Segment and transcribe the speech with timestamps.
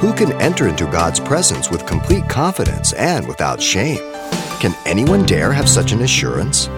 [0.00, 3.98] Who can enter into God's presence with complete confidence and without shame?
[4.58, 6.68] Can anyone dare have such an assurance?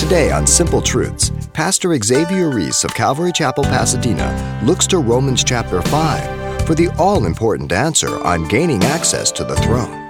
[0.00, 5.82] Today on Simple Truths, Pastor Xavier Reese of Calvary Chapel, Pasadena looks to Romans chapter
[5.82, 10.08] 5 for the all important answer on gaining access to the throne.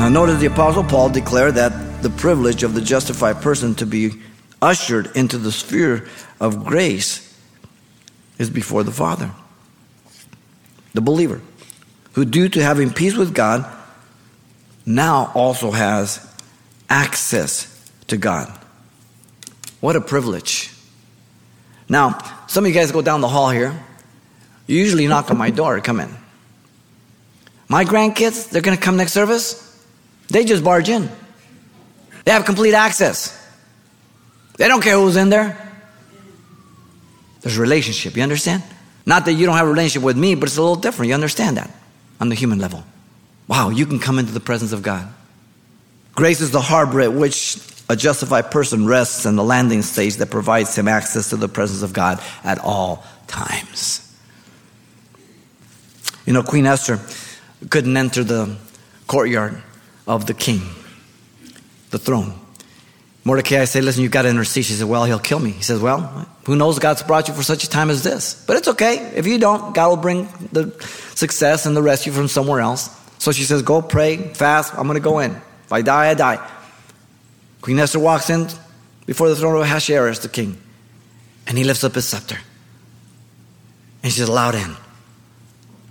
[0.00, 4.20] Now, notice the Apostle Paul declared that the privilege of the justified person to be
[4.60, 6.08] ushered into the sphere
[6.40, 7.32] of grace
[8.40, 9.30] is before the Father
[10.94, 11.40] the believer,
[12.12, 13.66] who, due to having peace with God,
[14.86, 16.26] now also has
[16.88, 17.70] access
[18.06, 18.48] to God.
[19.80, 20.72] What a privilege.
[21.88, 23.78] Now, some of you guys go down the hall here.
[24.66, 26.08] You usually knock on my door come in.
[27.68, 29.60] My grandkids, they're going to come next service.
[30.28, 31.10] They just barge in.
[32.24, 33.40] They have complete access.
[34.56, 35.60] They don't care who's in there.
[37.40, 38.62] There's a relationship, you understand?
[39.06, 41.08] Not that you don't have a relationship with me, but it's a little different.
[41.08, 41.70] You understand that
[42.20, 42.84] on the human level.
[43.48, 45.08] Wow, you can come into the presence of God.
[46.14, 50.30] Grace is the harbor at which a justified person rests and the landing stage that
[50.30, 54.00] provides him access to the presence of God at all times.
[56.24, 57.00] You know, Queen Esther
[57.68, 58.56] couldn't enter the
[59.06, 59.62] courtyard
[60.06, 60.62] of the king,
[61.90, 62.40] the throne.
[63.24, 64.66] Mordecai said, Listen, you've got to intercede.
[64.66, 65.50] She said, Well, he'll kill me.
[65.50, 68.44] He says, Well, who knows God's brought you for such a time as this?
[68.46, 68.98] But it's okay.
[69.14, 70.70] If you don't, God will bring the
[71.14, 72.90] success and the rescue from somewhere else.
[73.18, 74.74] So she says, Go pray, fast.
[74.74, 75.30] I'm going to go in.
[75.64, 76.50] If I die, I die.
[77.62, 78.46] Queen Esther walks in
[79.06, 80.60] before the throne of Ahasuerus, the king,
[81.46, 82.36] and he lifts up his scepter.
[84.02, 84.76] And she's allowed in.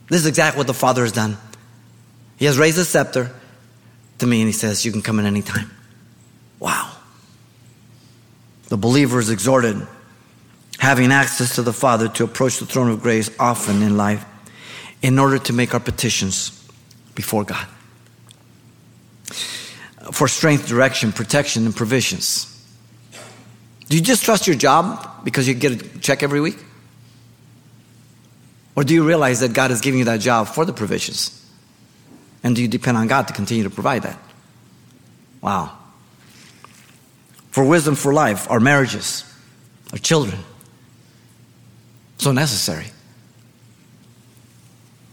[0.07, 1.37] This is exactly what the Father has done.
[2.37, 3.31] He has raised the scepter
[4.19, 5.71] to me and he says, You can come in any time.
[6.59, 6.92] Wow.
[8.73, 9.85] The believer is exhorted,
[10.79, 14.25] having access to the Father, to approach the throne of grace often in life
[15.03, 16.67] in order to make our petitions
[17.13, 17.67] before God
[20.11, 22.49] for strength, direction, protection, and provisions.
[23.89, 26.57] Do you just trust your job because you get a check every week?
[28.75, 31.47] Or do you realize that God is giving you that job for the provisions?
[32.41, 34.17] And do you depend on God to continue to provide that?
[35.41, 35.77] Wow.
[37.53, 39.23] For wisdom for life, our marriages,
[39.91, 40.39] our children.
[42.17, 42.87] So necessary.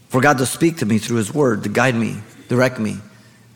[0.09, 2.17] For God to speak to me through His Word, to guide me,
[2.49, 2.97] direct me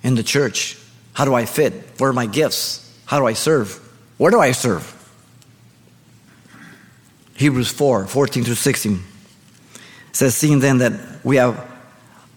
[0.04, 0.78] in the church.
[1.14, 1.74] How do I fit?
[1.98, 2.96] Where are my gifts?
[3.06, 3.74] How do I serve?
[4.20, 4.92] Where do I serve?
[7.38, 9.04] Hebrews 4 14 through 16
[10.12, 11.75] says, Seeing then that we have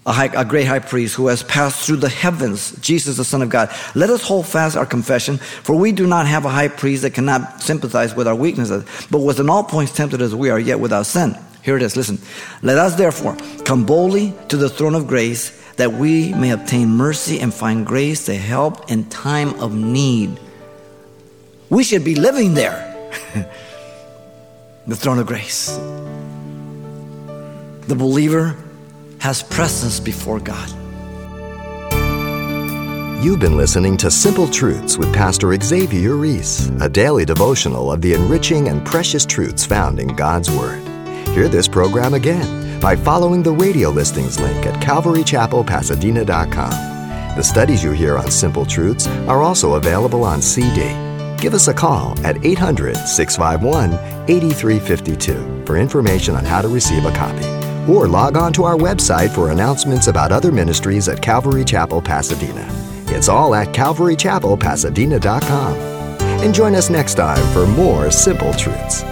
[0.08, 3.42] a, high, a, great high priest who has passed through the heavens, Jesus, the Son
[3.42, 3.70] of God.
[3.94, 7.12] Let us hold fast our confession, for we do not have a high priest that
[7.12, 10.80] cannot sympathize with our weaknesses, but was in all points tempted as we are, yet
[10.80, 11.36] without sin.
[11.62, 12.19] Here it is, listen.
[12.62, 13.36] Let us therefore
[13.66, 18.25] come boldly to the throne of grace that we may obtain mercy and find grace
[18.26, 20.40] to help in time of need.
[21.69, 22.86] We should be living there.
[24.86, 25.76] the throne of grace.
[27.86, 28.56] The believer
[29.18, 30.68] has presence before God.
[33.22, 38.14] You've been listening to Simple Truths with Pastor Xavier Reese, a daily devotional of the
[38.14, 40.86] enriching and precious truths found in God's Word.
[41.30, 46.70] Hear this program again by following the radio listings link at calvarychapelpasadena.com.
[47.36, 50.94] The studies you hear on Simple Truths are also available on CD.
[51.42, 53.94] Give us a call at 800 651
[54.30, 57.57] 8352 for information on how to receive a copy
[57.88, 62.66] or log on to our website for announcements about other ministries at Calvary Chapel, Pasadena.
[63.06, 65.75] It's all at calvarychapelpasadena.com.
[66.43, 69.04] And join us next time for more simple truths.